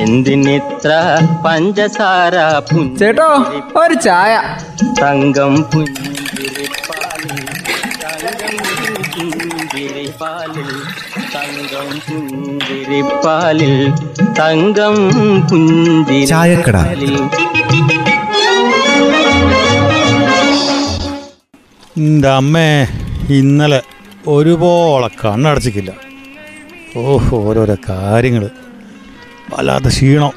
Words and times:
എന്തിനിത്ര 0.00 0.90
പഞ്ചസാര 1.46 2.34
ചേട്ടോ 2.98 3.28
ഒരു 3.80 3.94
ചായ. 3.94 4.32
തങ്കം 5.02 5.54
പുഞ്ചിരിപ്പാലിൽ 5.72 7.38
തങ്കം 11.34 11.88
പുഞ്ചിരിപ്പാലിൽ 12.08 13.74
തങ്കം 14.40 14.96
പുഞ്ചിരിപ്പാലിൽ 15.50 17.16
എന്റെ 21.96 22.28
അമ്മേ 22.28 22.68
ഇന്നലെ 23.30 23.82
ഒരുപോലെ 24.28 25.08
കണ്ണടച്ചിക്കില്ല. 25.24 25.92
ഓഹ് 26.96 27.34
ഓരോരോ 27.34 27.76
കാര്യങ്ങൾ 27.88 28.50
വല്ലാത്ത 29.50 29.88
ക്ഷീണം. 29.88 30.32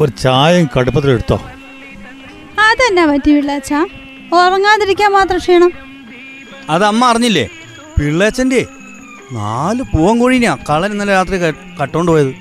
ഒരു 0.00 0.10
ചായയും 0.10 0.68
കടുപ്പത്തിലെടുത്തോ 0.76 1.40
അതെന്നാ 2.68 3.06
പറ്റി 3.06 3.30
പിള്ളാച്ച? 3.34 3.74
ഉറങ്ങാതിരിക്കാൻ 4.34 5.12
മാത്രം 5.12 5.38
ക്ഷീണം. 5.38 5.72
അത് 6.70 6.84
അമ്മ 6.84 7.04
അറിഞ്ഞില്ലേ? 7.04 7.48
പിള്ളേച്ചന്റെ 7.98 8.66
നാല് 9.32 9.82
പൂവൻ 9.82 10.18
കോഴിനാ 10.18 10.56
കള്ളൻ 10.70 10.92
ഇന്നലെ 10.92 11.12
രാത്രി 11.12 11.38
കട്ടോണ്ട് 11.82 12.12
പോയത്. 12.12 12.34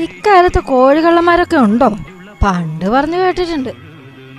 ഇക്കാലത്ത് 0.00 0.60
കോഴിക്കള്ളന്മാരൊക്കെ 0.60 1.56
ഉണ്ടോ? 1.56 1.88
പണ്ട് 2.46 2.84
പറഞ്ഞു 2.84 3.16
കേട്ടിട്ടുണ്ട്. 3.16 3.70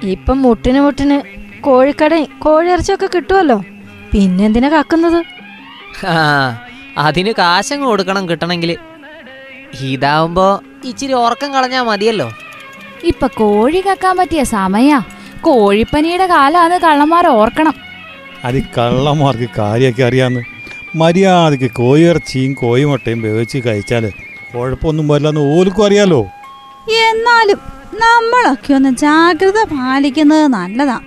ഇപ്പം 0.04 0.42
മുട്ടിന് 0.42 0.80
മുട്ടിന് 0.80 1.18
കോഴിക്കടയും 1.62 2.40
കോഴിയിറച്ചിയൊക്കെ 2.40 3.10
കിട്ടുമല്ലോ 3.16 3.64
പിന്നെന്തിനാ 4.12 4.70
കക്കുന്നത്? 4.70 5.24
ആ, 6.08 6.16
അതിന് 6.98 7.32
കാശങ്ങ് 7.32 7.88
കൊടുക്കണം 7.88 8.30
കിട്ടണമെങ്കിൽ. 8.30 8.78
ഇതാവുമ്പോ 9.80 10.62
ഇച്ചിരി 10.90 11.14
ഉറക്കം 11.14 11.54
കളഞ്ഞാ 11.54 11.82
മതിയല്ലോ. 11.84 12.28
ഇപ്പൊ 13.04 13.28
കോഴി 13.28 13.80
കക്കാൻ 13.82 14.18
പറ്റിയ 14.18 14.44
സമയ. 14.44 14.90
കോഴിപ്പനിയുടെ 15.42 16.28
കാലാന്ന് 16.28 16.78
കള്ളന്മാർ 16.78 17.28
ഓർക്കണം. 17.28 17.76
അത് 18.44 18.60
കള്ളന്മാർക്ക് 18.78 19.48
കാര്യമൊക്കെ 19.60 20.04
അറിയാന്ന്. 20.04 20.42
മര്യാദയ്ക്ക് 20.96 21.70
കോഴിയിറച്ചിയും 21.72 22.54
കോഴിമുട്ടയും 22.54 23.22
വേവിച്ച് 23.22 23.60
കഴിച്ചാൽ 23.66 24.04
കുഴപ്പമൊന്നും 24.54 25.08
വരില്ലെന്ന് 25.08 25.42
ഓലക്കും 25.56 25.86
അറിയാലോ. 25.86 26.22
എന്നാലും 27.08 27.60
നമ്മളൊക്കെ 28.04 28.74
ഒന്ന് 28.74 28.92
ജാഗ്രത 29.04 29.60
പാലിക്കുന്നത് 29.64 30.48
നല്ലതാ. 30.48 30.98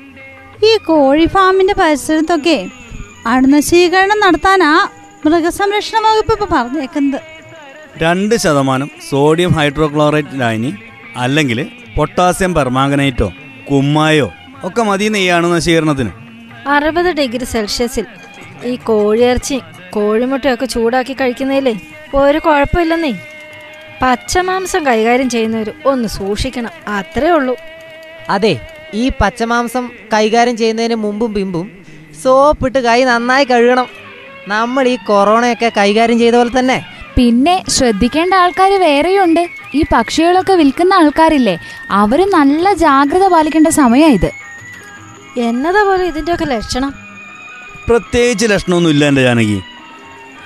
ഈ 0.65 0.77
കോഴി 0.87 1.27
ഫാമിന്റെ 1.27 1.75
പരിസരത്തൊക്കെ 1.75 2.59
അണുനശീകരണം 3.27 4.21
നടത്താനാ 4.21 4.71
മൃഗസംരക്ഷണ 5.25 5.99
വകുപ്പ് 6.07 6.33
ഇപ്പൊ 6.33 6.47
പറഞ്ഞേക്കുന്നത്. 6.57 7.21
രണ്ട് 8.03 8.35
ശതമാനം 8.37 8.91
സോഡിയം 9.11 9.53
ഹൈഡ്രോക്ലോറൈറ്റ് 9.53 10.41
ലായനി 10.41 10.75
അല്ലെങ്കിൽ 11.17 11.59
പൊട്ടാസ്യം 11.97 12.55
പെർമാംഗനേറ്റോ 12.55 13.33
കുമ്മായോ 13.71 14.33
ഒക്കെ 14.65 14.83
മതി 14.83 15.09
നെയ്യാണ് 15.09 15.53
നശീകരണത്തിന് 15.53 16.13
അറുപത് 16.69 17.11
ഡിഗ്രി 17.17 17.45
സെൽഷ്യസിൽ 17.45 18.07
ഈ 18.65 18.77
കോഴിയിറച്ചിയും 18.77 19.63
കോഴിമുട്ടയൊക്കെ 19.91 20.67
ചൂടാക്കി 20.67 21.13
കഴിക്കുന്നതിലേ 21.13 21.75
ഒരു 22.15 22.39
കുഴപ്പമില്ലെന്നേ. 22.39 23.13
പച്ചമാംസം 24.03 24.87
കൈകാര്യം 24.87 25.31
ചെയ്യുന്നവർ 25.31 25.73
ഒന്ന് 25.87 26.09
സൂക്ഷിക്കണം 26.09 26.71
അത്രേ 26.89 27.31
ഉള്ളൂ. 27.31 27.57
അതെ 28.29 28.61
ഈ 28.95 29.11
പച്ചമാംസം 29.21 29.91
കൈകാര്യം 30.13 30.57
ചെയ്യുന്നതിന് 30.57 30.95
മുമ്പും 30.95 31.35
പിമ്പും 31.35 31.67
സോപ്പിട്ട് 32.23 32.79
കൈ 32.79 33.05
നന്നായി 33.05 33.45
കഴുകണം. 33.45 33.87
നമ്മൾ 34.49 34.89
ഈ 34.89 34.97
കൊറോണയൊക്കെ 35.07 35.73
കൈകാര്യം 35.77 36.19
ചെയ്ത 36.19 36.35
പോലെ 36.35 36.59
തന്നെ 36.59 36.79
പിന്നെ 37.19 37.65
ശ്രദ്ധിക്കേണ്ട 37.69 38.35
ആൾക്കാർ 38.35 38.81
വേറെയുണ്ട്. 38.81 39.49
ഈ 39.75 39.85
പക്ഷികളൊക്കെ 39.93 40.53
വിൽക്കുന്ന 40.53 40.95
ആൾക്കാരില്ലേ 40.95 41.59
അവർ 41.91 42.31
നല്ല 42.31 42.73
ജാഗ്രത 42.73 43.29
പാലിക്കേണ്ട 43.29 43.67
സമയമാണ് 43.67 44.13
ഇത്. 44.13 44.31
എന്നതാ 45.41 45.83
പോലെ 45.83 46.05
ഇതിന്റെയൊക്കെ 46.05 46.45
ലക്ഷണം? 46.45 46.95
പ്രത്യേകിച്ച് 47.89 48.47
ലക്ഷണമൊന്നും 48.47 48.91
ഇല്ല 48.91 49.05
എന്റെ 49.05 49.23
ജാനകി. 49.23 49.61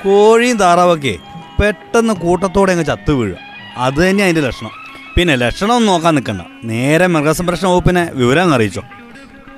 കോഴിയും 0.04 0.56
താറാവൊക്കെ 0.56 1.18
പെട്ടെന്ന് 1.60 2.14
കൂട്ടത്തോടെ 2.14 2.72
അങ്ങ് 2.72 2.84
ചത്തു 2.84 3.12
വീഴുക 3.12 3.36
അത് 3.76 4.10
തന്നെ 4.10 4.24
അതിന്റെ 4.24 4.40
ലക്ഷണം. 4.40 4.70
പിന്നെ 5.16 5.34
ലക്ഷണമൊന്നും 5.36 5.86
നോക്കാൻ 5.86 6.14
നിൽക്കണ്ട. 6.14 6.42
നേരെ 6.64 7.06
മൃഗസംരക്ഷണ 7.06 7.68
വകുപ്പിനെ 7.68 8.10
വിവരം 8.12 8.54
അറിയിച്ചോ. 8.54 8.82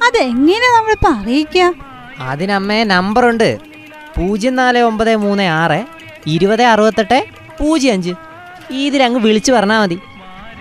അതെങ്ങനെ 0.07 0.67
നമ്മളിപ്പോൾ 0.77 1.13
അറിയിക്കുക? 1.13 1.75
അതിനമ്മേ 2.21 2.85
നമ്പറുണ്ട്. 2.85 3.59
പൂജ്യം 4.17 4.57
നാല് 4.57 4.79
ഒമ്പത് 4.79 5.17
മൂന്ന് 5.17 5.43
ആറ് 5.43 5.94
ഇരുപത് 6.27 6.62
അറുപത്തെട്ട് 6.62 7.25
പൂജ്യം 7.61 7.93
അഞ്ച്. 7.93 8.15
ഇതിലങ്ങ് 8.71 9.21
വിളിച്ചു 9.21 9.53
പറഞ്ഞാൽ 9.53 9.81
മതി. 9.81 9.99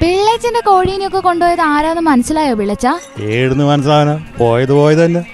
പിള്ളേച്ചന്റെ 0.01 0.59
കോഴീനെയൊക്കെ 0.59 1.19
കൊണ്ടുപോയത് 1.19 1.61
ആരാന്ന് 1.61 2.01
മനസ്സിലായോ 2.01 2.53
പിള്ളച്ച? 2.53 2.87
ഏടുന്ന് 3.21 3.63
മനസ്സിലാവാനാ. 3.63 4.25
പോയത് 4.39 4.71
പോയത് 4.71 5.05
തന്നെ 5.05 5.25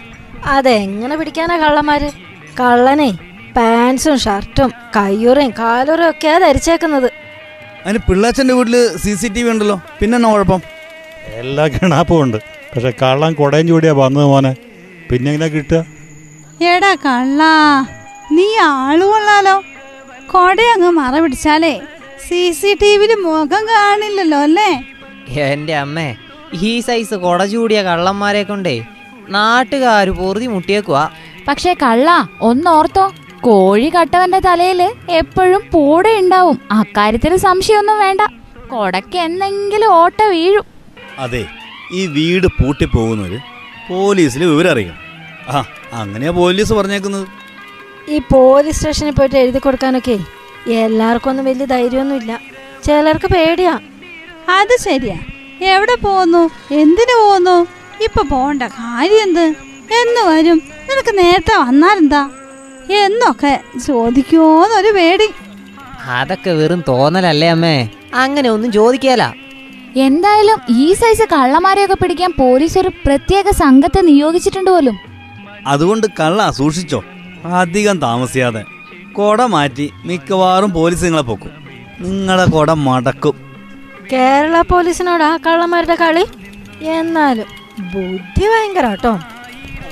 അതെങ്ങനെ 0.46 1.16
പിടിക്കാനാ 1.16 1.58
കള്ളന്മാര്? 1.58 2.12
കള്ളനെ 2.60 3.18
പാൻസും 3.58 4.20
ഷർട്ടും 4.20 4.72
കയ്യുറയും 4.96 5.52
കാലുറയും 5.60 6.10
ഒക്കെയാ 6.10 6.38
ധരിച്ചേക്കുന്നത്. 6.38 7.12
അതിന് 7.86 7.98
പിള്ളച്ചന്റെ 7.98 8.54
വീട്ടിൽ 8.54 8.98
സി 8.98 9.16
സി 9.16 9.28
ടി 9.28 9.44
വി 9.44 9.50
ഉണ്ടല്ലോ. 9.50 9.82
പിന്നെ 10.00 10.32
കുഴപ്പം? 10.32 10.62
എല്ലാ 11.26 11.68
കിണാപ്പും 11.68 12.22
ഉണ്ട്. 12.22 12.38
പക്ഷെ 12.38 12.94
കള്ളൻ 13.02 13.34
കൊടയും 13.34 13.68
ചൂടിയാ 13.68 13.94
വന്നത് 13.94 14.26
മോനെ. 14.26 14.56
പിന്നെ 15.12 15.32
എങ്ങനെ 15.32 15.48
കിട്ടുക? 15.48 15.86
എടാ 16.64 16.96
കള്ളാ 16.96 17.86
നീ 18.32 18.58
ആൾ 18.58 19.00
കൊള്ളാലോ. 19.00 19.64
കൊടയങ്ങ് 20.32 20.90
മറ 21.00 21.14
പിടിച്ചാലേ 21.24 21.74
സി 22.26 22.42
സി 22.60 22.72
ടി 22.82 22.90
വിയിൽ 23.02 23.14
മുഖം 23.26 23.64
കാണില്ലല്ലോ 23.72 24.40
അല്ലേ? 24.48 24.72
എന്റെ 25.48 25.74
അമ്മേ 25.84 26.10
ഈ 26.70 26.72
സൈസ് 26.88 27.16
കൊട 27.24 27.40
ചൂടിയ 27.54 27.80
കള്ളന്മാരെ 27.88 28.44
കൊണ്ടേ 28.50 28.76
നാട്ടുകാർ 29.36 30.08
പൊറുതി 30.20 30.48
മുട്ടിയേക്കുവാ. 30.54 31.04
പക്ഷേ 31.48 31.72
കള്ള 31.84 32.10
ഒന്നോർത്തോ? 32.50 33.06
കോഴി 33.48 33.90
കട്ടവന്റെ 33.96 34.40
തലയിൽ 34.48 34.82
എപ്പോഴും 35.20 35.62
പൂട 35.74 36.06
ഉണ്ടാവും. 36.22 36.58
അക്കാര്യത്തിൽ 36.80 37.34
സംശയമൊന്നും 37.48 38.00
വേണ്ട. 38.06 38.22
കൊടക്ക് 38.74 39.18
എന്തെങ്കിലും 39.28 39.92
ഓട്ട 40.02 40.20
വീഴും. 40.34 40.66
അതെ 41.26 41.44
ഈ 42.00 42.02
വീട് 42.18 42.48
പൂട്ടിപ്പോകുന്നവര് 42.60 43.40
പോലീസിന് 43.90 44.46
വിവരം 44.52 44.72
അറിയാം 44.74 44.98
ആ 45.54 45.60
അങ്ങനെയാ 46.02 46.32
പോലീസ് 46.40 46.74
പറഞ്ഞേക്കുന്നത്. 46.80 47.26
ഈ 48.10 48.22
പോലീസ് 48.32 48.78
സ്റ്റേഷനിൽ 48.78 49.12
പോയിട്ട് 49.12 49.36
എഴുതി 49.36 49.60
കൊടുക്കാനൊക്കെ 49.60 50.18
എല്ലാവർക്കും 50.68 51.30
ഒന്നും 51.30 51.46
വലിയ 51.46 51.66
ധൈര്യമൊന്നുമില്ല. 51.66 52.40
ചിലർക്ക് 52.84 53.28
പേടിയാ. 53.34 53.80
അത് 54.60 54.76
ശരിയാ. 54.82 55.18
എവിടെ 55.62 55.96
പോകുന്നു 55.96 56.50
എന്തിനു 56.72 57.16
പോകുന്നു 57.22 57.68
ഇപ്പൊ 58.04 58.22
പോണ്ട 58.24 58.64
കാര്യം 58.64 59.22
എന്ത്? 59.22 59.46
എന്ന് 60.02 60.22
വരും. 60.32 60.62
നിനക്ക് 60.90 61.18
നേരത്തെ 61.18 61.56
വന്നാലെന്താ? 61.58 62.30
എന്നൊക്കെ 62.92 63.62
ചോദിക്കുമോന്നൊരു 63.88 64.92
പേടി. 64.92 65.28
അതൊക്കെ 66.10 66.52
വെറും 66.52 66.84
തോന്നലല്ലേ 66.88 67.50
അമ്മേ? 67.50 67.90
അങ്ങനെ 68.14 68.50
ഒന്നും 68.50 68.72
ചോദിക്കാല. 68.72 69.24
എന്തായാലും 69.96 70.60
ഈ 70.70 70.94
സൈസ് 70.94 71.26
കള്ളമാരെയൊക്കെ 71.32 71.98
പിടിക്കാൻ 72.02 72.34
പോലീസ് 72.40 72.80
ഒരു 72.80 72.92
പ്രത്യേക 73.06 73.50
സംഘത്തെ 73.52 74.02
നിയോഗിച്ചിട്ടുണ്ട് 74.02 74.72
പോലും. 74.72 74.98
അതുകൊണ്ട് 75.68 76.08
കള്ള 76.20 76.52
സൂക്ഷിച്ചോ 76.52 77.04
അധികം 77.46 78.00
താമസിയാതെ. 78.00 78.64
കൊട 79.14 79.42
മാറ്റി 79.42 79.92
മിക്കവാറും 80.06 80.72
പോലീസ് 80.72 81.06
നിങ്ങളെ 81.06 81.24
പൊക്കും. 81.24 81.52
നിങ്ങളെ 82.00 82.46
കൊട 82.46 82.72
മടക്കും. 82.72 83.36
കേരള 84.12 84.62
പോലീസിനോടാ 84.62 85.38
കള്ളന്മാരുടെ 85.48 85.96
കളി? 85.96 86.26
എന്നാലും 86.82 87.46
ബുദ്ധി 87.80 88.46
ഭയങ്കര 88.48 88.88
കേട്ടോ 88.90 89.20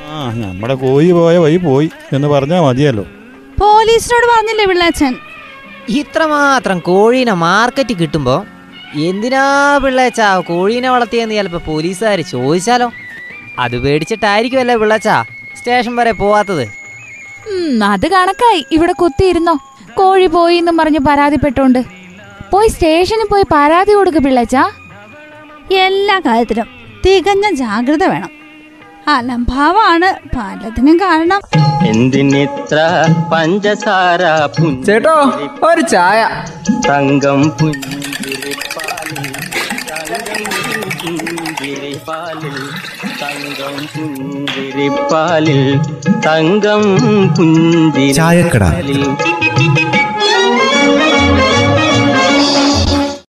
ആ 0.09 0.31
നമ്മുടെ 0.35 0.73
കോഴി 0.73 1.11
പോയ 1.11 1.37
വഴി 1.37 1.57
പോയി 1.57 1.89
എന്ന് 2.13 2.27
പറഞ്ഞാൽ 2.27 2.61
മതിയല്ലോ. 2.61 3.05
പോലീസിനോട് 3.59 4.25
പറഞ്ഞില്ലേ 4.33 4.65
പിള്ളേച്ചൻ? 4.65 5.15
ഇത്രമാത്രം 5.89 6.79
കോഴീനെ 6.79 7.33
മാർക്കറ്റ് 7.33 7.93
കിട്ടുമ്പോ 7.93 8.45
എന്തിനാ 8.95 9.77
പിള്ളേച്ച 9.83 10.21
കോഴീനെ 10.21 10.89
വളർത്തിയെന്ന് 10.89 11.35
ചിലപ്പോ 11.35 11.59
പോലീസുകാർ 11.65 12.21
ചോദിച്ചാലോ? 12.21 12.91
അത് 13.59 13.77
പേടിച്ചിട്ടായിരിക്കുമല്ലേ 13.79 14.75
പിള്ളേച്ച 14.75 15.09
സ്റ്റേഷൻ 15.55 15.95
വരെ 15.95 16.11
പോവാത്തത്? 16.11 16.76
അത് 17.83 18.07
കണക്കായി. 18.07 18.65
ഇവിടെ 18.71 18.91
കുത്തിയിരുന്നോ? 18.91 19.59
കോഴി 19.97 20.27
പോയി 20.27 20.57
എന്നും 20.57 20.77
പറഞ്ഞ് 20.77 20.99
പരാതിപ്പെട്ടോണ്ട് 20.99 21.79
പോയി 22.51 22.67
സ്റ്റേഷനിൽ 22.67 23.27
പോയി 23.31 23.43
പരാതി 23.51 23.93
കൊടുക്ക് 23.93 24.17
പിള്ളച്ച. 24.17 24.55
എല്ലാ 25.73 26.19
കാര്യത്തിലും 26.19 26.67
തികഞ്ഞ 27.05 27.51
ജാഗ്രത 27.51 28.03
വേണം. 28.03 28.29
അലംഭാവാണ് 29.07 30.09
പലതിനും 30.37 30.97
കാരണം. 30.97 31.41
എന്തിനിത്ര 31.87 32.77
പഞ്ചസാര 33.33 34.21
ചേട്ടോ 34.85 35.15
ഒരു 35.63 35.81
ചായ. 35.81 36.29
തങ്കം 36.89 37.49
പുഞ്ചിരിപ്പാലിൽ 37.49 39.31
തങ്കം 39.89 40.43
പുഞ്ചിരിപ്പാലിൽ. 41.01 42.55
ചായക്കട. 48.13 48.63